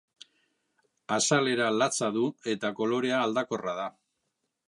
Azalera 1.17 1.67
latza 1.81 2.09
du 2.17 2.25
eta 2.55 2.73
kolorea 2.81 3.23
aldakorra 3.29 3.79
da. 3.83 3.89